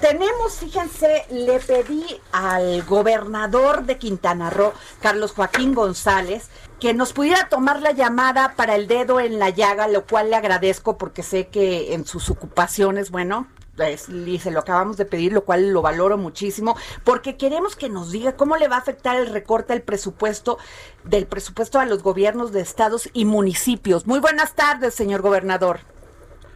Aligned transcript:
Tenemos, 0.00 0.54
fíjense, 0.56 1.24
le 1.30 1.58
pedí 1.60 2.04
al 2.32 2.82
gobernador 2.82 3.84
de 3.84 3.96
Quintana 3.98 4.50
Roo, 4.50 4.72
Carlos 5.00 5.32
Joaquín 5.32 5.74
González, 5.74 6.48
que 6.78 6.92
nos 6.92 7.12
pudiera 7.12 7.48
tomar 7.48 7.80
la 7.80 7.92
llamada 7.92 8.54
para 8.56 8.74
el 8.74 8.86
dedo 8.86 9.18
en 9.20 9.38
la 9.38 9.50
llaga, 9.50 9.88
lo 9.88 10.04
cual 10.06 10.30
le 10.30 10.36
agradezco 10.36 10.98
porque 10.98 11.22
sé 11.22 11.46
que 11.48 11.94
en 11.94 12.04
sus 12.04 12.28
ocupaciones, 12.28 13.10
bueno, 13.10 13.46
es- 13.78 14.08
y 14.08 14.38
se 14.38 14.50
lo 14.50 14.60
acabamos 14.60 14.96
de 14.96 15.04
pedir, 15.06 15.32
lo 15.32 15.44
cual 15.44 15.70
lo 15.70 15.80
valoro 15.80 16.18
muchísimo, 16.18 16.76
porque 17.02 17.36
queremos 17.36 17.74
que 17.74 17.88
nos 17.88 18.10
diga 18.12 18.36
cómo 18.36 18.56
le 18.56 18.68
va 18.68 18.76
a 18.76 18.80
afectar 18.80 19.16
el 19.16 19.28
recorte 19.28 19.72
del 19.72 19.82
presupuesto, 19.82 20.58
del 21.04 21.26
presupuesto 21.26 21.78
a 21.80 21.86
los 21.86 22.02
gobiernos 22.02 22.52
de 22.52 22.60
estados 22.60 23.08
y 23.14 23.24
municipios. 23.24 24.06
Muy 24.06 24.20
buenas 24.20 24.54
tardes, 24.54 24.94
señor 24.94 25.22
gobernador. 25.22 25.80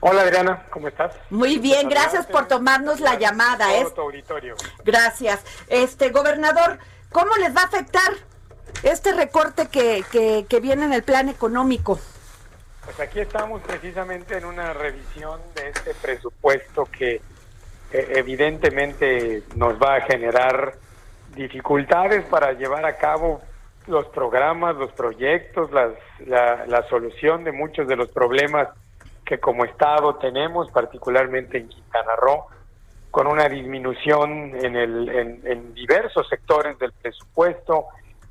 Hola 0.01 0.23
Adriana, 0.23 0.65
¿cómo 0.70 0.88
estás? 0.88 1.15
Muy 1.30 1.59
bien, 1.59 1.88
gracias 1.88 2.27
por 2.27 2.47
tomarnos 2.47 3.01
la 3.01 3.16
llamada. 3.19 3.66
Tu 3.95 4.01
auditorio. 4.01 4.55
gracias. 4.84 5.45
Este, 5.69 6.11
gobernador, 6.11 6.78
¿cómo 7.11 7.34
les 7.36 7.55
va 7.56 7.62
a 7.62 7.64
afectar 7.64 8.12
este 8.84 9.12
recorte 9.12 9.67
que, 9.69 10.05
que, 10.12 10.47
que 10.48 10.61
viene 10.61 10.84
en 10.84 10.92
el 10.92 11.03
plan 11.03 11.28
económico? 11.28 11.98
Pues 12.84 13.00
aquí 13.00 13.20
estamos 13.20 13.61
precisamente 13.62 14.39
en 14.39 14.45
una 14.45 14.72
revisión 14.72 15.41
de 15.55 15.70
este 15.70 15.95
presupuesto 15.95 16.84
que 16.87 17.17
eh, 17.92 18.12
evidentemente 18.17 19.42
nos 19.56 19.75
va 19.83 19.97
a 19.97 20.00
generar 20.03 20.75
dificultades 21.34 22.25
para 22.27 22.53
llevar 22.53 22.87
a 22.87 22.97
cabo 22.98 23.42
los 23.89 24.06
programas, 24.06 24.77
los 24.77 24.92
proyectos, 24.92 25.70
las- 25.72 25.92
la, 26.27 26.67
la 26.67 26.89
solución 26.89 27.42
de 27.44 27.53
muchos 27.53 27.89
de 27.89 27.97
los 27.97 28.09
problemas 28.11 28.69
que 29.29 29.39
como 29.39 29.67
Estado 29.67 30.15
tenemos, 30.15 30.71
particularmente 30.71 31.59
en 31.59 31.69
Quintana 31.69 32.17
Roo, 32.17 32.47
con 33.11 33.27
una 33.27 33.47
disminución 33.47 34.55
en, 34.57 34.75
el, 34.75 35.09
en, 35.11 35.43
en 35.45 35.75
diversos 35.75 36.27
sectores 36.31 36.79
del 36.79 36.93
presupuesto, 36.93 37.89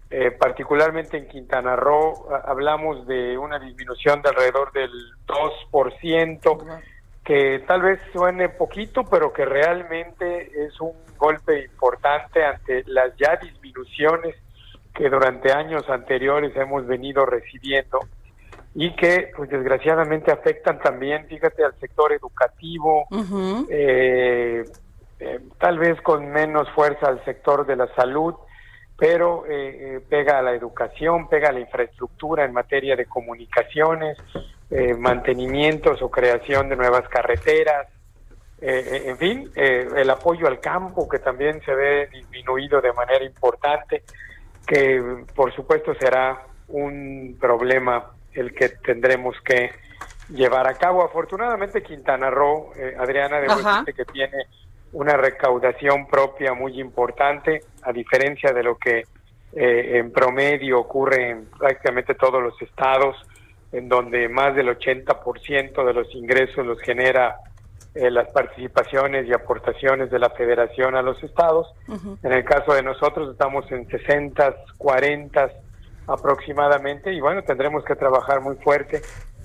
eh, 0.09 0.31
particularmente 0.31 1.18
en 1.18 1.28
Quintana 1.28 1.75
Roo, 1.75 2.28
hablamos 2.45 3.06
de 3.06 3.38
una 3.38 3.59
disminución 3.59 4.23
de 4.23 4.30
alrededor 4.30 4.72
del 4.72 4.90
2%, 5.28 6.81
que 7.23 7.64
tal 7.68 7.81
vez 7.84 8.00
suene 8.12 8.50
poquito, 8.50 9.03
pero 9.03 9.31
que 9.31 9.45
realmente 9.45 10.50
es 10.66 10.81
un 10.81 10.94
golpe 11.16 11.66
importante 11.66 12.44
ante 12.44 12.84
las 12.88 13.16
ya 13.18 13.36
disminuciones 13.36 14.36
que 14.95 15.09
durante 15.09 15.52
años 15.52 15.88
anteriores 15.90 16.56
hemos 16.56 16.88
venido 16.88 17.23
recibiendo 17.23 18.00
y 18.80 18.95
que 18.95 19.31
pues 19.36 19.50
desgraciadamente 19.50 20.31
afectan 20.31 20.80
también, 20.80 21.25
fíjate, 21.25 21.64
al 21.66 21.73
sector 21.80 22.14
educativo, 22.14 23.08
eh, 23.72 24.64
eh, 25.19 25.39
tal 25.58 25.80
vez 25.80 26.00
con 26.02 26.30
menos 26.30 26.69
fuerza 26.75 27.08
al 27.08 27.25
sector 27.25 27.66
de 27.66 27.75
la 27.75 27.88
salud, 27.95 28.36
pero 28.95 29.47
eh, 29.47 29.95
eh, 29.95 30.02
pega 30.08 30.38
a 30.38 30.44
la 30.44 30.53
educación, 30.53 31.28
pega 31.28 31.50
a 31.50 31.53
la 31.53 31.59
infraestructura 31.59 32.46
en 32.46 32.53
materia 32.53 32.96
de 32.96 33.06
comunicaciones, 33.06 34.18
mantenimientos 35.00 36.01
o 36.01 36.12
creación 36.12 36.69
de 36.69 36.75
nuevas 36.75 37.07
carreteras, 37.07 37.88
en 38.59 39.18
fin, 39.18 39.50
eh, 39.56 39.88
el 39.96 40.09
apoyo 40.09 40.46
al 40.46 40.59
campo 40.59 41.07
que 41.07 41.19
también 41.19 41.62
se 41.63 41.74
ve 41.74 42.07
disminuido 42.07 42.81
de 42.81 42.91
manera 42.91 43.24
importante, 43.24 44.03
que 44.68 45.24
por 45.34 45.56
supuesto 45.56 45.96
será 45.96 46.44
un 46.68 47.38
problema 47.40 48.12
el 48.38 48.53
que 48.53 48.70
tendremos 48.70 49.36
que 49.42 49.72
llevar 50.30 50.68
a 50.68 50.75
cabo. 50.75 51.03
Afortunadamente 51.03 51.81
Quintana 51.81 52.30
Roo, 52.30 52.72
eh, 52.75 52.96
Adriana, 52.98 53.40
debo 53.40 53.53
Ajá. 53.53 53.80
decirte 53.80 53.94
que 53.94 54.12
tiene 54.12 54.46
una 54.94 55.18
recaudación 55.18 56.08
propia 56.08 56.53
muy 56.53 56.80
importante, 56.80 57.62
a 57.84 57.92
diferencia 57.92 58.53
de 58.53 58.64
lo 58.64 58.78
que 58.78 59.06
eh, 59.53 59.98
en 59.98 60.12
promedio 60.12 60.80
ocurre 60.80 61.30
en 61.30 61.46
prácticamente 61.46 62.16
todos 62.16 62.42
los 62.42 62.62
estados, 62.62 63.16
en 63.72 63.90
donde 63.90 64.30
más 64.30 64.56
del 64.56 64.69
80% 64.69 65.86
de 65.86 65.94
los 65.94 66.14
ingresos 66.16 66.66
los 66.66 66.80
genera 66.80 67.38
eh, 67.96 68.09
las 68.12 68.30
participaciones 68.30 69.28
y 69.28 69.34
aportaciones 69.34 70.09
de 70.09 70.19
la 70.19 70.30
federación 70.30 70.96
a 70.96 71.02
los 71.02 71.22
estados. 71.24 71.68
En 72.24 72.31
el 72.31 72.46
caso 72.46 72.74
de 72.74 72.84
nosotros 72.84 73.31
estamos 73.31 73.69
en 73.72 73.88
60, 73.90 74.56
40 74.78 75.50
aproximadamente 76.07 77.13
y 77.13 77.19
bueno, 77.19 77.44
tendremos 77.44 77.84
que 77.84 77.95
trabajar 77.95 78.41
muy 78.41 78.56
fuerte 78.56 79.01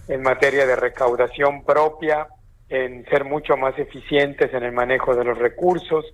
en 0.09 0.23
materia 0.23 0.67
de 0.67 0.77
recaudación 0.77 1.65
propia, 1.65 2.29
en 2.69 3.05
ser 3.07 3.25
mucho 3.25 3.57
más 3.57 3.79
eficientes 3.79 4.53
en 4.55 4.63
el 4.63 4.73
manejo 4.73 5.15
de 5.15 5.25
los 5.25 5.37
recursos 5.39 6.05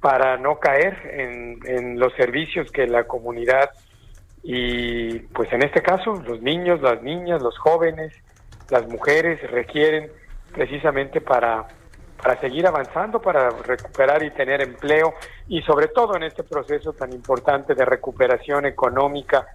para 0.00 0.38
no 0.38 0.58
caer 0.58 0.96
en, 1.12 1.98
los 1.98 2.12
servicios 2.14 2.70
que 2.72 2.86
la 2.86 3.04
comunidad 3.04 3.70
y 4.42 5.18
pues 5.18 5.52
en 5.52 5.62
este 5.62 5.82
caso 5.82 6.14
los 6.26 6.40
niños, 6.40 6.80
las 6.80 7.02
niñas, 7.02 7.42
los 7.42 7.58
jóvenes, 7.58 8.14
las 8.70 8.88
mujeres 8.88 9.38
requieren 9.50 10.10
precisamente 10.52 11.20
para 11.20 11.66
para 12.22 12.38
seguir 12.38 12.66
avanzando, 12.66 13.18
para 13.22 13.48
recuperar 13.48 14.22
y 14.22 14.30
tener 14.30 14.60
empleo 14.60 15.14
y 15.48 15.62
sobre 15.62 15.88
todo 15.88 16.16
en 16.16 16.22
este 16.24 16.42
proceso 16.42 16.92
tan 16.92 17.14
importante 17.14 17.74
de 17.74 17.82
recuperación 17.86 18.66
económica 18.66 19.46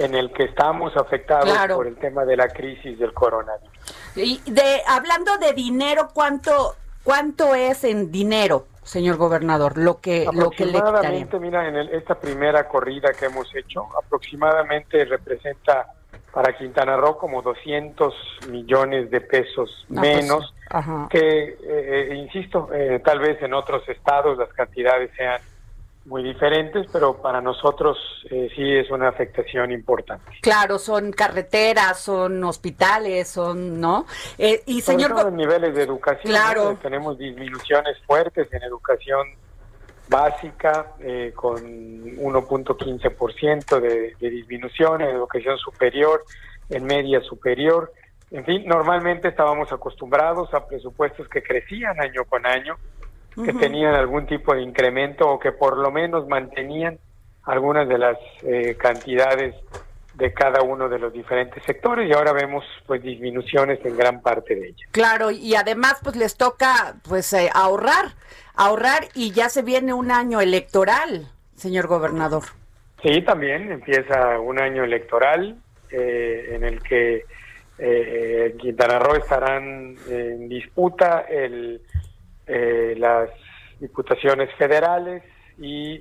en 0.00 0.14
el 0.14 0.32
que 0.32 0.44
estamos 0.44 0.96
afectados 0.96 1.44
Claro. 1.50 1.76
por 1.76 1.86
el 1.86 1.96
tema 1.96 2.24
de 2.24 2.36
la 2.36 2.48
crisis 2.48 2.98
del 2.98 3.12
coronavirus. 3.12 3.70
Y 4.16 4.40
de, 4.50 4.82
hablando 4.88 5.36
de 5.38 5.52
dinero, 5.52 6.08
¿cuánto, 6.12 6.74
¿cuánto 7.04 7.54
es 7.54 7.84
en 7.84 8.10
dinero, 8.10 8.66
señor 8.82 9.16
gobernador? 9.16 9.76
Lo 9.78 10.00
que, 10.00 10.26
lo 10.32 10.50
que 10.50 10.66
le. 10.66 10.78
Aproximadamente, 10.78 11.38
mira, 11.38 11.68
en 11.68 11.76
el- 11.76 11.90
esta 11.90 12.14
primera 12.18 12.66
corrida 12.68 13.12
que 13.12 13.26
hemos 13.26 13.54
hecho, 13.54 13.86
aproximadamente 14.02 15.04
representa 15.04 15.86
para 16.32 16.56
Quintana 16.56 16.96
Roo 16.96 17.18
como 17.18 17.42
200 17.42 18.14
millones 18.48 19.10
de 19.10 19.20
pesos 19.20 19.84
No, 19.88 20.00
pues, 20.00 20.16
menos, 20.16 20.54
que, 21.10 21.18
eh, 21.18 21.56
eh, 21.62 22.14
insisto, 22.14 22.68
eh, 22.72 23.00
tal 23.04 23.18
vez 23.18 23.42
en 23.42 23.52
otros 23.52 23.88
estados 23.88 24.38
las 24.38 24.48
cantidades 24.50 25.10
sean 25.16 25.40
muy 26.10 26.22
diferentes, 26.24 26.88
pero 26.92 27.22
para 27.22 27.40
nosotros 27.40 27.96
eh, 28.30 28.50
sí 28.56 28.76
es 28.76 28.90
una 28.90 29.06
afectación 29.08 29.70
importante. 29.70 30.32
Claro, 30.42 30.80
son 30.80 31.12
carreteras, 31.12 32.00
son 32.00 32.42
hospitales, 32.42 33.28
son, 33.28 33.80
¿no? 33.80 34.06
Eh, 34.36 34.60
y 34.66 34.80
Sobre 34.80 35.04
señor, 35.04 35.28
en 35.28 35.36
niveles 35.36 35.72
de 35.72 35.84
educación, 35.84 36.32
Claro. 36.32 36.72
¿no? 36.72 36.76
tenemos 36.78 37.16
disminuciones 37.16 37.96
fuertes 38.06 38.52
en 38.52 38.60
educación 38.64 39.24
básica 40.08 40.94
eh, 40.98 41.30
con 41.32 41.58
1.15% 41.62 43.78
de, 43.80 44.16
de 44.18 44.30
disminución, 44.30 45.02
en 45.02 45.10
educación 45.10 45.58
superior, 45.58 46.24
en 46.70 46.86
media 46.86 47.20
superior. 47.20 47.92
En 48.32 48.44
fin, 48.44 48.64
normalmente 48.66 49.28
estábamos 49.28 49.72
acostumbrados 49.72 50.52
a 50.54 50.66
presupuestos 50.66 51.28
que 51.28 51.40
crecían 51.40 52.00
año 52.00 52.24
con 52.24 52.44
año, 52.46 52.76
que 53.42 53.52
tenían 53.52 53.94
algún 53.94 54.26
tipo 54.26 54.54
de 54.54 54.62
incremento 54.62 55.28
o 55.28 55.38
que 55.38 55.52
por 55.52 55.78
lo 55.78 55.90
menos 55.90 56.26
mantenían 56.28 56.98
algunas 57.44 57.88
de 57.88 57.98
las 57.98 58.18
eh, 58.42 58.76
cantidades 58.78 59.54
de 60.14 60.32
cada 60.32 60.62
uno 60.62 60.88
de 60.88 60.98
los 60.98 61.12
diferentes 61.12 61.62
sectores 61.64 62.08
y 62.08 62.12
ahora 62.12 62.32
vemos 62.32 62.64
pues 62.86 63.02
disminuciones 63.02 63.78
en 63.84 63.96
gran 63.96 64.20
parte 64.20 64.54
de 64.54 64.68
ellas. 64.68 64.88
claro, 64.92 65.30
y 65.30 65.54
además 65.54 65.96
pues 66.02 66.16
les 66.16 66.36
toca 66.36 66.96
pues 67.08 67.32
eh, 67.32 67.48
ahorrar, 67.54 68.12
ahorrar 68.54 69.08
y 69.14 69.32
ya 69.32 69.48
se 69.48 69.62
viene 69.62 69.94
un 69.94 70.10
año 70.10 70.40
electoral, 70.40 71.26
señor 71.54 71.86
gobernador. 71.86 72.42
Sí, 73.02 73.22
también 73.22 73.72
empieza 73.72 74.38
un 74.38 74.60
año 74.60 74.84
electoral 74.84 75.56
eh, 75.90 76.52
en 76.54 76.64
el 76.64 76.82
que 76.82 77.24
eh, 77.78 78.50
en 78.52 78.58
Quintana 78.58 78.98
Roo 78.98 79.16
estarán 79.16 79.96
en 80.08 80.48
disputa 80.50 81.24
el, 81.30 81.80
eh, 82.52 82.94
las 82.98 83.28
diputaciones 83.78 84.48
federales 84.56 85.22
y 85.58 86.00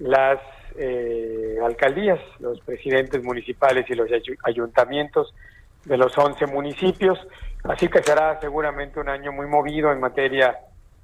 las 0.00 0.40
eh, 0.76 1.56
alcaldías, 1.64 2.18
los 2.40 2.58
presidentes 2.60 3.22
municipales 3.22 3.86
y 3.88 3.94
los 3.94 4.08
ayu- 4.10 4.36
ayuntamientos 4.44 5.32
de 5.84 5.96
los 5.96 6.16
11 6.18 6.46
municipios, 6.46 7.18
así 7.62 7.86
que 7.88 8.02
será 8.02 8.40
seguramente 8.40 8.98
un 8.98 9.08
año 9.08 9.30
muy 9.32 9.46
movido 9.46 9.92
en 9.92 10.00
materia 10.00 10.58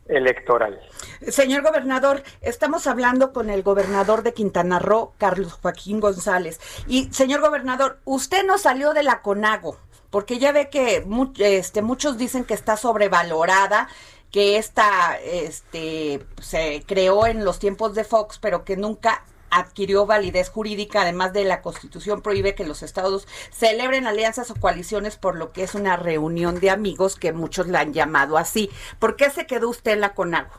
electoral. 0.08 0.80
Señor 1.28 1.62
gobernador, 1.62 2.22
estamos 2.40 2.86
hablando 2.88 3.32
con 3.32 3.48
el 3.48 3.62
gobernador 3.62 4.22
de 4.24 4.32
Quintana 4.34 4.78
Roo, 4.80 5.12
Carlos 5.18 5.52
Joaquín 5.52 6.00
González. 6.00 6.58
Y 6.88 7.04
señor 7.12 7.40
gobernador, 7.42 7.98
usted 8.04 8.44
no 8.44 8.58
salió 8.58 8.92
de 8.92 9.04
la 9.04 9.22
CONAGO, 9.22 9.76
porque 10.10 10.38
ya 10.40 10.50
ve 10.50 10.68
que 10.68 11.04
este, 11.38 11.80
muchos 11.82 12.18
dicen 12.18 12.44
que 12.44 12.54
está 12.54 12.76
sobrevalorada 12.76 13.86
que 14.30 14.56
esta 14.56 15.18
este, 15.22 16.20
se 16.40 16.82
creó 16.86 17.26
en 17.26 17.44
los 17.44 17.58
tiempos 17.58 17.94
de 17.94 18.04
Fox, 18.04 18.38
pero 18.38 18.64
que 18.64 18.76
nunca 18.76 19.24
adquirió 19.50 20.06
validez 20.06 20.48
jurídica, 20.48 21.02
además 21.02 21.32
de 21.32 21.44
la 21.44 21.60
Constitución 21.60 22.22
prohíbe 22.22 22.54
que 22.54 22.64
los 22.64 22.82
estados 22.82 23.26
celebren 23.50 24.06
alianzas 24.06 24.50
o 24.50 24.54
coaliciones 24.54 25.16
por 25.16 25.36
lo 25.36 25.52
que 25.52 25.64
es 25.64 25.74
una 25.74 25.96
reunión 25.96 26.60
de 26.60 26.70
amigos 26.70 27.16
que 27.16 27.32
muchos 27.32 27.66
la 27.66 27.80
han 27.80 27.92
llamado 27.92 28.38
así. 28.38 28.70
¿Por 28.98 29.16
qué 29.16 29.30
se 29.30 29.46
quedó 29.46 29.68
usted 29.68 29.92
en 29.92 30.00
la 30.00 30.14
CONAGO? 30.14 30.54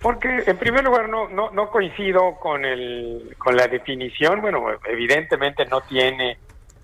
Porque 0.00 0.44
en 0.46 0.56
primer 0.58 0.84
lugar 0.84 1.08
no, 1.08 1.28
no, 1.28 1.50
no 1.50 1.70
coincido 1.70 2.36
con, 2.40 2.64
el, 2.64 3.34
con 3.36 3.56
la 3.56 3.66
definición, 3.66 4.40
bueno, 4.40 4.64
evidentemente 4.86 5.66
no 5.66 5.80
tiene 5.82 6.38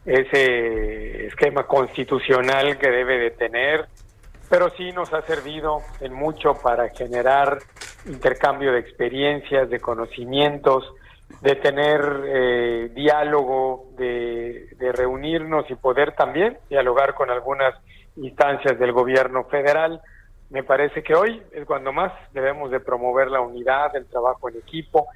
ese 0.05 1.27
esquema 1.27 1.65
constitucional 1.67 2.79
que 2.79 2.91
debe 2.91 3.19
de 3.19 3.31
tener 3.31 3.87
pero 4.49 4.71
sí 4.71 4.93
nos 4.93 5.13
ha 5.13 5.23
servido 5.23 5.81
en 6.01 6.13
mucho 6.13 6.55
para 6.55 6.89
generar 6.91 7.59
intercambio 8.07 8.73
de 8.73 8.81
experiencias, 8.81 9.69
de 9.69 9.81
conocimientos, 9.81 10.85
de 11.41 11.57
tener 11.57 12.23
eh, 12.27 12.91
diálogo, 12.95 13.87
de, 13.97 14.69
de, 14.79 14.93
reunirnos 14.93 15.69
y 15.71 15.75
poder 15.75 16.13
también 16.13 16.57
dialogar 16.71 17.15
con 17.15 17.31
algunas 17.31 17.75
instancias 18.17 18.79
del 18.79 18.93
gobierno 18.93 19.45
federal. 19.45 20.01
Me 20.51 20.63
parece 20.63 21.03
que 21.03 21.15
hoy 21.15 21.43
es 21.53 21.67
cuando 21.67 21.93
más 21.93 22.13
debemos 22.33 22.71
de 22.71 22.79
promover 22.79 23.29
la 23.29 23.41
unidad, 23.41 23.95
el 23.97 24.07
trabajo 24.07 24.49
en 24.49 24.57
equipo. 24.59 25.09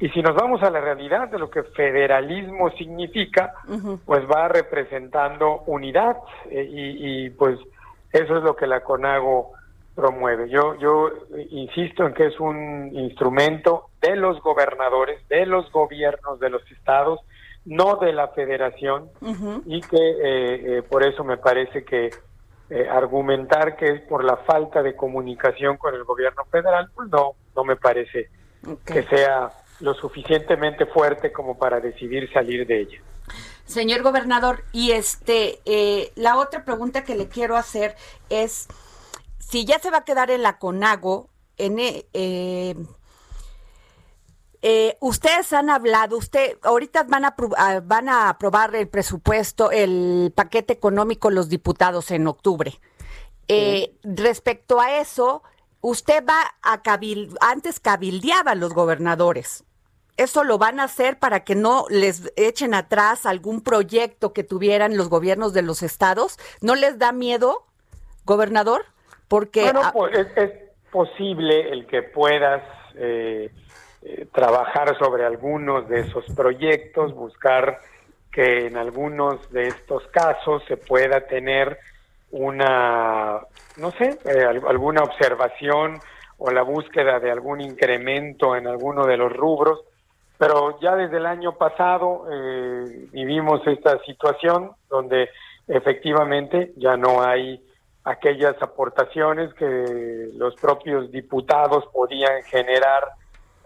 Y 0.00 0.08
si 0.08 0.22
nos 0.22 0.34
vamos 0.34 0.62
a 0.62 0.70
la 0.70 0.80
realidad 0.80 1.28
de 1.28 1.38
lo 1.38 1.50
que 1.50 1.62
federalismo 1.62 2.70
significa, 2.70 3.52
pues 4.06 4.22
va 4.24 4.48
representando 4.48 5.62
unidad 5.66 6.16
eh, 6.50 6.64
y, 6.64 7.26
y 7.26 7.30
pues 7.30 7.58
eso 8.12 8.36
es 8.36 8.42
lo 8.42 8.56
que 8.56 8.66
la 8.66 8.82
CONAGO 8.82 9.52
promueve. 9.94 10.48
Yo, 10.48 10.76
yo 10.76 11.10
insisto 11.50 12.06
en 12.06 12.14
que 12.14 12.26
es 12.26 12.40
un 12.40 12.90
instrumento 12.94 13.90
de 14.00 14.16
los 14.16 14.40
gobernadores, 14.40 15.26
de 15.28 15.46
los 15.46 15.70
gobiernos 15.72 16.40
de 16.40 16.50
los 16.50 16.62
estados, 16.70 17.20
no 17.64 17.96
de 17.96 18.12
la 18.12 18.28
federación, 18.28 19.10
y 19.66 19.80
que 19.82 19.96
eh, 19.96 20.78
eh, 20.78 20.82
por 20.82 21.04
eso 21.04 21.24
me 21.24 21.36
parece 21.36 21.84
que 21.84 22.10
eh, 22.70 22.88
argumentar 22.88 23.76
que 23.76 23.86
es 23.86 24.00
por 24.02 24.24
la 24.24 24.36
falta 24.36 24.82
de 24.82 24.96
comunicación 24.96 25.76
con 25.76 25.94
el 25.94 26.04
gobierno 26.04 26.44
federal, 26.46 26.90
pues 26.94 27.08
no, 27.10 27.32
no 27.54 27.64
me 27.64 27.76
parece 27.76 28.30
que 28.84 29.02
sea 29.04 29.50
lo 29.80 29.94
suficientemente 29.94 30.86
fuerte 30.86 31.32
como 31.32 31.58
para 31.58 31.80
decidir 31.80 32.30
salir 32.32 32.66
de 32.66 32.80
ella. 32.80 33.00
Señor 33.70 34.02
gobernador, 34.02 34.64
y 34.72 34.90
este, 34.90 35.60
eh, 35.64 36.12
la 36.16 36.36
otra 36.38 36.64
pregunta 36.64 37.04
que 37.04 37.14
le 37.14 37.28
quiero 37.28 37.56
hacer 37.56 37.96
es, 38.28 38.66
si 39.38 39.64
ya 39.64 39.78
se 39.78 39.90
va 39.90 39.98
a 39.98 40.04
quedar 40.04 40.32
en 40.32 40.42
la 40.42 40.58
CONAGO, 40.58 41.30
en, 41.56 41.78
eh, 41.78 42.74
eh, 44.62 44.96
ustedes 45.00 45.52
han 45.52 45.70
hablado, 45.70 46.18
usted, 46.18 46.58
ahorita 46.62 47.04
van 47.04 47.24
a, 47.24 47.36
ah, 47.56 47.80
van 47.84 48.08
a 48.08 48.28
aprobar 48.28 48.74
el 48.74 48.88
presupuesto, 48.88 49.70
el 49.70 50.32
paquete 50.34 50.72
económico 50.72 51.30
los 51.30 51.48
diputados 51.48 52.10
en 52.10 52.26
octubre. 52.26 52.80
Respecto 54.02 54.80
a 54.80 54.98
eso, 54.98 55.44
usted 55.80 56.24
va 56.28 56.40
a 56.62 56.82
cabil, 56.82 57.36
antes 57.40 57.78
cabildeaba 57.78 58.52
a 58.52 58.56
los 58.56 58.74
gobernadores 58.74 59.64
eso 60.20 60.44
lo 60.44 60.58
van 60.58 60.80
a 60.80 60.84
hacer 60.84 61.18
para 61.18 61.40
que 61.40 61.54
no 61.54 61.86
les 61.88 62.30
echen 62.36 62.74
atrás 62.74 63.24
algún 63.24 63.62
proyecto 63.62 64.34
que 64.34 64.44
tuvieran 64.44 64.96
los 64.96 65.08
gobiernos 65.08 65.54
de 65.54 65.62
los 65.62 65.82
estados. 65.82 66.38
¿No 66.60 66.74
les 66.74 66.98
da 66.98 67.12
miedo, 67.12 67.64
gobernador? 68.26 68.84
Porque 69.28 69.62
bueno, 69.62 69.80
pues 69.94 70.26
es, 70.36 70.50
posible 70.90 71.70
el 71.70 71.86
que 71.86 72.02
puedas 72.02 72.62
eh, 72.96 73.50
eh, 74.02 74.26
trabajar 74.32 74.98
sobre 74.98 75.24
algunos 75.24 75.88
de 75.88 76.00
esos 76.00 76.24
proyectos, 76.34 77.14
buscar 77.14 77.78
que 78.30 78.66
en 78.66 78.76
algunos 78.76 79.50
de 79.50 79.68
estos 79.68 80.06
casos 80.08 80.62
se 80.68 80.76
pueda 80.76 81.26
tener 81.28 81.78
una, 82.30 83.40
no 83.76 83.90
sé, 83.92 84.18
eh, 84.24 84.44
alguna 84.68 85.02
observación 85.02 85.98
o 86.38 86.50
la 86.50 86.62
búsqueda 86.62 87.20
de 87.20 87.30
algún 87.30 87.60
incremento 87.60 88.54
en 88.56 88.66
alguno 88.66 89.06
de 89.06 89.16
los 89.16 89.32
rubros 89.32 89.84
pero 90.40 90.80
ya 90.80 90.96
desde 90.96 91.18
el 91.18 91.26
año 91.26 91.52
pasado 91.58 92.24
eh, 92.32 93.08
vivimos 93.12 93.60
esta 93.66 94.02
situación 94.04 94.70
donde 94.88 95.28
efectivamente 95.68 96.72
ya 96.78 96.96
no 96.96 97.22
hay 97.22 97.62
aquellas 98.04 98.54
aportaciones 98.62 99.52
que 99.52 100.30
los 100.32 100.54
propios 100.54 101.12
diputados 101.12 101.84
podían 101.92 102.42
generar 102.44 103.04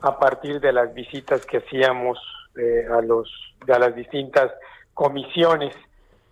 a 0.03 0.19
partir 0.19 0.61
de 0.61 0.73
las 0.73 0.93
visitas 0.93 1.47
que 1.47 1.59
hacíamos 1.59 2.19
eh, 2.59 2.89
a 2.91 3.01
los 3.03 3.31
a 3.73 3.79
las 3.79 3.95
distintas 3.95 4.51
comisiones 4.95 5.77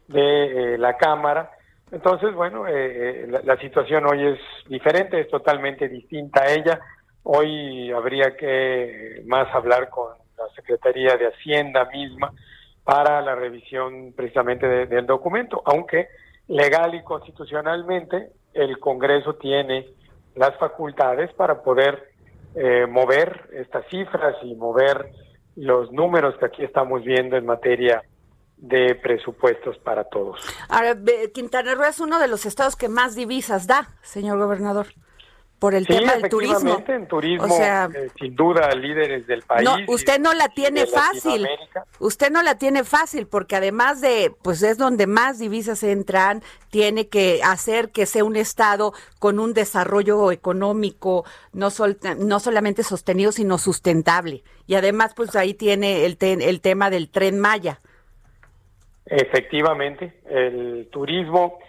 de 0.08 0.74
eh, 0.74 0.78
la 0.78 0.96
cámara. 0.96 1.52
Entonces 1.92 2.34
bueno 2.34 2.64
la, 2.66 3.42
la, 3.44 3.56
situación 3.58 4.06
hoy 4.06 4.26
es 4.26 4.40
diferente 4.68 5.20
es 5.20 5.28
totalmente 5.28 5.88
distinta 5.88 6.42
a 6.42 6.50
ella. 6.50 6.80
Hoy 7.22 7.92
habría 7.92 8.36
que 8.36 9.22
más 9.24 9.46
hablar 9.54 9.88
con 9.88 10.21
Secretaría 10.54 11.16
de 11.16 11.28
Hacienda 11.28 11.84
misma 11.86 12.32
para 12.84 13.20
la 13.20 13.34
revisión 13.34 14.12
precisamente 14.14 14.66
del 14.86 15.06
documento, 15.06 15.62
aunque 15.64 16.08
legal 16.48 16.94
y 16.94 17.02
constitucionalmente 17.02 18.30
el 18.54 18.78
Congreso 18.78 19.34
tiene 19.34 19.86
las 20.34 20.56
facultades 20.58 21.32
para 21.34 21.62
poder 21.62 22.10
eh, 22.54 22.86
mover 22.86 23.48
estas 23.52 23.86
cifras 23.88 24.36
y 24.42 24.54
mover 24.54 25.10
los 25.56 25.92
números 25.92 26.34
que 26.38 26.46
aquí 26.46 26.64
estamos 26.64 27.04
viendo 27.04 27.36
en 27.36 27.46
materia 27.46 28.02
de 28.56 28.94
presupuestos 28.94 29.78
para 29.78 30.04
todos. 30.04 30.40
Ahora, 30.68 30.96
Quintana 31.34 31.74
Roo 31.74 31.84
es 31.84 32.00
uno 32.00 32.18
de 32.18 32.28
los 32.28 32.46
estados 32.46 32.76
que 32.76 32.88
más 32.88 33.14
divisas 33.14 33.66
da, 33.66 33.88
señor 34.02 34.38
gobernador 34.38 34.86
por 35.62 35.76
el 35.76 35.86
tema 35.86 36.16
del 36.16 36.28
turismo. 36.28 36.82
En 36.88 37.06
turismo, 37.06 37.44
o 37.44 37.56
sea, 37.56 37.88
eh, 37.94 38.10
sin 38.18 38.34
duda, 38.34 38.74
líderes 38.74 39.28
del 39.28 39.42
país. 39.42 39.62
No, 39.62 39.76
usted 39.86 40.18
no 40.18 40.34
la 40.34 40.48
tiene 40.48 40.86
fácil. 40.86 41.46
Usted 42.00 42.32
no 42.32 42.42
la 42.42 42.58
tiene 42.58 42.82
fácil 42.82 43.28
porque 43.28 43.54
además 43.54 44.00
de, 44.00 44.34
pues 44.42 44.64
es 44.64 44.76
donde 44.76 45.06
más 45.06 45.38
divisas 45.38 45.84
entran, 45.84 46.42
tiene 46.70 47.06
que 47.06 47.42
hacer 47.44 47.92
que 47.92 48.06
sea 48.06 48.24
un 48.24 48.34
estado 48.34 48.92
con 49.20 49.38
un 49.38 49.54
desarrollo 49.54 50.32
económico 50.32 51.24
no, 51.52 51.68
no 52.18 52.40
solamente 52.40 52.82
sostenido, 52.82 53.30
sino 53.30 53.56
sustentable. 53.56 54.42
Y 54.66 54.74
además, 54.74 55.14
pues 55.14 55.36
ahí 55.36 55.54
tiene 55.54 56.06
el, 56.06 56.16
el 56.20 56.60
tema 56.60 56.90
del 56.90 57.08
tren 57.08 57.38
Maya. 57.38 57.78
Efectivamente, 59.06 60.22
el 60.28 60.88
turismo 60.90 61.60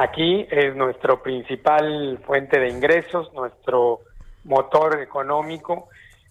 Aquí 0.00 0.46
es 0.48 0.76
nuestro 0.76 1.20
principal 1.20 2.20
fuente 2.24 2.60
de 2.60 2.68
ingresos, 2.68 3.32
nuestro 3.32 4.02
motor 4.44 5.02
económico. 5.02 5.88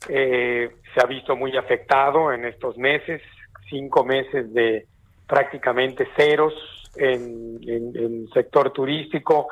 Eh, 0.07 0.73
se 0.93 1.01
ha 1.01 1.05
visto 1.05 1.35
muy 1.35 1.57
afectado 1.57 2.31
en 2.31 2.45
estos 2.45 2.77
meses, 2.77 3.21
cinco 3.69 4.05
meses 4.05 4.53
de 4.53 4.85
prácticamente 5.27 6.07
ceros 6.15 6.53
en 6.95 7.59
el 7.67 8.29
sector 8.33 8.71
turístico, 8.71 9.49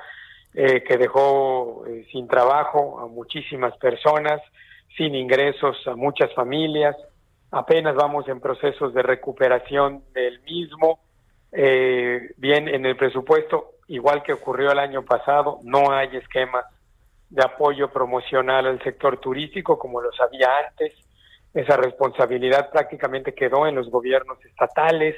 eh, 0.54 0.82
que 0.82 0.96
dejó 0.96 1.84
eh, 1.86 2.08
sin 2.10 2.30
trabajo 2.30 3.02
a 3.02 3.08
muchísimas 3.08 3.76
personas, 3.76 4.42
sin 4.96 5.14
ingresos 5.14 5.76
a 5.88 5.98
muchas 5.98 6.34
familias. 6.34 6.96
Apenas 7.52 7.96
vamos 7.96 8.30
en 8.30 8.40
procesos 8.40 8.94
de 8.94 9.04
recuperación 9.04 10.06
del 10.14 10.40
mismo. 10.44 11.00
bien, 11.52 12.70
en 12.70 12.86
el 12.86 12.96
presupuesto 12.96 13.75
igual 13.88 14.24
que 14.24 14.34
ocurrió 14.34 14.72
el 14.72 14.80
año 14.80 15.04
pasado, 15.04 15.60
no 15.64 15.92
hay 15.92 16.16
esquemas 16.16 16.66
de 17.30 17.44
apoyo 17.44 17.90
promocional 17.90 18.68
al 18.68 18.82
sector 18.84 19.20
turístico 19.20 19.78
como 19.78 20.02
los 20.02 20.20
había 20.20 20.48
antes. 20.68 20.94
Esa 21.54 21.78
responsabilidad 21.78 22.70
prácticamente 22.72 23.34
quedó 23.34 23.68
en 23.68 23.76
los 23.76 23.90
gobiernos 23.90 24.44
estatales, 24.46 25.16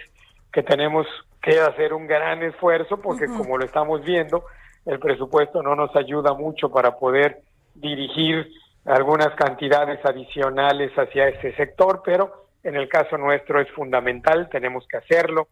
que 0.52 0.64
tenemos 0.64 1.06
que 1.42 1.60
hacer 1.60 1.94
un 1.94 2.08
gran 2.08 2.44
esfuerzo 2.44 3.00
porque 3.02 3.28
como 3.28 3.58
lo 3.58 3.66
estamos 3.66 4.04
viendo, 4.04 4.46
el 4.86 5.00
presupuesto 5.00 5.62
no 5.62 5.76
nos 5.76 5.96
ayuda 5.96 6.34
mucho 6.34 6.70
para 6.70 6.98
poder 6.98 7.42
dirigir 7.76 8.48
algunas 8.86 9.36
cantidades 9.36 10.00
adicionales 10.06 10.92
hacia 10.98 11.28
ese 11.28 11.54
sector, 11.56 12.02
pero 12.06 12.48
en 12.64 12.76
el 12.76 12.88
caso 12.88 13.18
nuestro 13.18 13.60
es 13.60 13.70
fundamental, 13.72 14.50
tenemos 14.50 14.88
que 14.88 14.98
hacerlo 14.98 15.48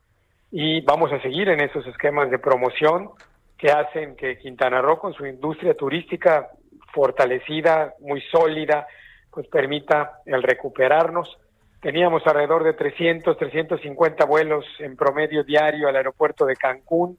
y 0.51 0.81
vamos 0.81 1.11
a 1.11 1.21
seguir 1.21 1.49
en 1.49 1.61
esos 1.61 1.85
esquemas 1.87 2.29
de 2.29 2.39
promoción 2.39 3.09
que 3.57 3.71
hacen 3.71 4.15
que 4.15 4.37
Quintana 4.37 4.81
Roo 4.81 4.99
con 4.99 5.13
su 5.13 5.25
industria 5.25 5.73
turística 5.75 6.49
fortalecida, 6.93 7.93
muy 7.99 8.21
sólida, 8.31 8.87
pues 9.31 9.47
permita 9.47 10.21
el 10.25 10.41
recuperarnos. 10.43 11.37
Teníamos 11.81 12.25
alrededor 12.25 12.63
de 12.63 12.73
300, 12.73 13.37
350 13.37 14.25
vuelos 14.25 14.65
en 14.79 14.95
promedio 14.95 15.43
diario 15.43 15.87
al 15.87 15.95
aeropuerto 15.95 16.45
de 16.45 16.55
Cancún. 16.55 17.17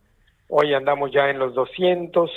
Hoy 0.48 0.74
andamos 0.74 1.12
ya 1.12 1.28
en 1.28 1.38
los 1.38 1.54
200. 1.54 2.30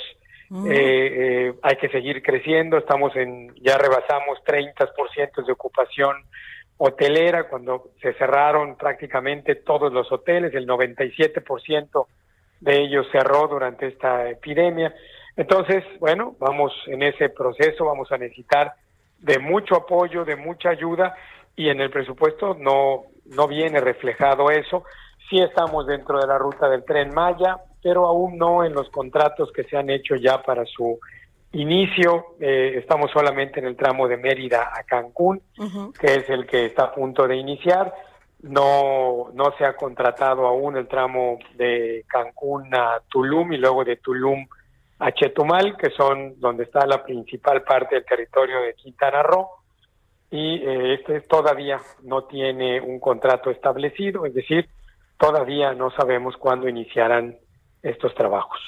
Mm. 0.50 0.66
Eh, 0.66 0.72
eh, 0.72 1.54
hay 1.62 1.76
que 1.76 1.88
seguir 1.88 2.22
creciendo. 2.22 2.76
Estamos 2.76 3.16
en, 3.16 3.54
ya 3.56 3.78
rebasamos 3.78 4.38
30% 4.44 5.46
de 5.46 5.52
ocupación 5.52 6.16
hotelera 6.82 7.46
cuando 7.46 7.90
se 8.00 8.14
cerraron 8.14 8.76
prácticamente 8.76 9.54
todos 9.56 9.92
los 9.92 10.10
hoteles. 10.10 10.54
El 10.54 10.66
97% 10.66 12.06
de 12.60 12.82
ellos 12.82 13.06
cerró 13.12 13.48
durante 13.48 13.86
esta 13.86 14.30
epidemia. 14.30 14.94
Entonces, 15.36 15.84
bueno, 15.98 16.36
vamos 16.38 16.72
en 16.86 17.02
ese 17.02 17.28
proceso, 17.28 17.84
vamos 17.84 18.10
a 18.10 18.16
necesitar 18.16 18.72
de 19.18 19.38
mucho 19.38 19.76
apoyo, 19.76 20.24
de 20.24 20.36
mucha 20.36 20.70
ayuda 20.70 21.14
y 21.54 21.68
en 21.68 21.82
el 21.82 21.90
presupuesto 21.90 22.56
no, 22.58 23.02
no 23.26 23.46
viene 23.46 23.78
reflejado 23.80 24.50
eso. 24.50 24.84
Sí 25.28 25.38
estamos 25.38 25.86
dentro 25.86 26.18
de 26.18 26.26
la 26.26 26.38
ruta 26.38 26.66
del 26.70 26.86
tren 26.86 27.12
Maya, 27.12 27.58
pero 27.82 28.06
aún 28.06 28.38
no 28.38 28.64
en 28.64 28.72
los 28.72 28.88
contratos 28.88 29.52
que 29.52 29.64
se 29.64 29.76
han 29.76 29.90
hecho 29.90 30.16
ya 30.16 30.42
para 30.42 30.64
su 30.64 30.98
inicio. 31.52 32.36
Eh, 32.40 32.74
estamos 32.76 33.10
solamente 33.10 33.60
en 33.60 33.66
el 33.66 33.76
tramo 33.76 34.06
de 34.08 34.16
Mérida 34.16 34.70
a 34.74 34.84
Cancún, 34.84 35.42
que 35.98 36.14
es 36.14 36.30
el 36.30 36.46
que 36.46 36.66
está 36.66 36.84
a 36.84 36.94
punto 36.94 37.26
de 37.26 37.36
iniciar. 37.36 37.92
No, 38.42 39.30
no 39.34 39.52
se 39.58 39.64
ha 39.64 39.76
contratado 39.76 40.46
aún 40.46 40.76
el 40.76 40.88
tramo 40.88 41.38
de 41.54 42.04
Cancún 42.08 42.74
a 42.74 43.00
Tulum 43.08 43.52
y 43.52 43.58
luego 43.58 43.84
de 43.84 43.96
Tulum 43.96 44.46
a 44.98 45.12
Chetumal, 45.12 45.76
que 45.76 45.90
son 45.90 46.38
donde 46.40 46.64
está 46.64 46.86
la 46.86 47.02
principal 47.02 47.62
parte 47.62 47.96
del 47.96 48.04
territorio 48.04 48.60
de 48.60 48.74
Quintana 48.74 49.22
Roo, 49.22 49.48
y 50.30 50.56
eh, 50.56 50.94
este 50.94 51.22
todavía 51.22 51.80
no 52.02 52.24
tiene 52.24 52.80
un 52.80 53.00
contrato 53.00 53.50
establecido, 53.50 54.26
es 54.26 54.34
decir, 54.34 54.68
todavía 55.18 55.72
no 55.72 55.90
sabemos 55.90 56.36
cuándo 56.36 56.68
iniciarán 56.68 57.36
estos 57.82 58.14
trabajos. 58.14 58.60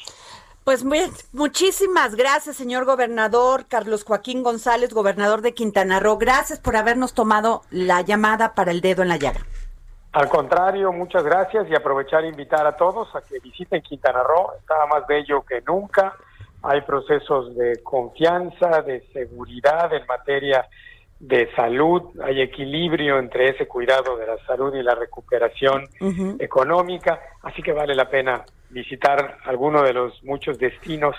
Pues 0.64 0.85
muchísimas 1.33 2.14
gracias, 2.14 2.54
señor 2.54 2.85
gobernador 2.85 3.66
Carlos 3.66 4.04
Joaquín 4.04 4.45
González, 4.45 4.95
gobernador 4.95 5.42
de 5.42 5.54
Quintana 5.54 5.99
Roo. 5.99 6.19
Gracias 6.19 6.61
por 6.61 6.76
habernos 6.76 7.14
tomado 7.14 7.62
la 7.71 8.00
llamada 8.02 8.54
para 8.54 8.71
el 8.71 8.81
dedo 8.81 9.02
en 9.02 9.09
la 9.09 9.16
llaga. 9.16 9.40
Al 10.12 10.28
contrario, 10.28 10.92
muchas 10.92 11.25
gracias 11.25 11.66
y 11.69 11.75
aprovechar 11.75 12.23
e 12.25 12.28
invitar 12.28 12.64
a 12.64 12.76
todos 12.76 13.12
a 13.16 13.23
que 13.23 13.40
visiten 13.40 13.83
Quintana 13.83 14.23
Roo, 14.23 14.52
está 14.61 14.87
más 14.87 15.04
bello 15.09 15.42
que 15.42 15.62
nunca, 15.62 16.14
hay 16.62 16.83
procesos 16.83 17.57
de 17.57 17.83
confianza, 17.83 18.83
de 18.83 19.00
seguridad 19.12 19.92
en 19.92 20.07
materia 20.07 20.69
de 21.23 21.49
salud, 21.55 22.02
hay 22.25 22.43
equilibrio 22.43 23.21
entre 23.21 23.50
ese 23.50 23.69
cuidado 23.69 24.17
de 24.17 24.26
la 24.26 24.37
salud 24.45 24.75
y 24.75 24.83
la 24.83 24.97
recuperación 24.97 25.88
económica, 26.41 27.21
así 27.43 27.62
que 27.62 27.73
vale 27.73 27.95
la 27.95 28.11
pena 28.11 28.45
visitar 28.71 29.38
alguno 29.45 29.83
de 29.83 29.93
los 29.93 30.23
muchos 30.25 30.59
destinos 30.59 31.14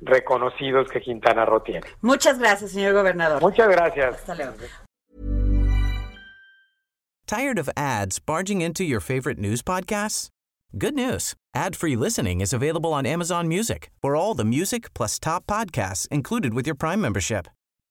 reconocidos 0.00 0.88
que 0.88 1.02
Quintana 1.02 1.44
Roo 1.44 1.60
tiene. 1.60 1.86
Muchas 2.00 2.38
gracias, 2.38 2.70
señor 2.70 2.94
gobernador. 2.94 3.42
Muchas 3.42 3.68
gracias. 3.68 4.14
Hasta 4.14 4.34
luego. 4.34 4.54
Tired 7.26 7.58
of 7.58 7.68
ads 7.76 8.18
barging 8.18 8.62
into 8.62 8.82
your 8.82 9.00
favorite 9.00 9.38
news 9.38 9.62
podcasts? 9.62 10.28
Good 10.76 10.94
news. 10.94 11.34
Ad-free 11.54 11.96
listening 11.96 12.40
is 12.40 12.52
available 12.52 12.92
on 12.92 13.06
Amazon 13.06 13.46
Music. 13.46 13.90
For 14.00 14.16
all 14.16 14.34
the 14.34 14.44
music 14.44 14.92
plus 14.94 15.18
top 15.18 15.46
podcasts 15.46 16.08
included 16.10 16.54
with 16.54 16.66
your 16.66 16.74
Prime 16.74 17.00
membership. 17.00 17.46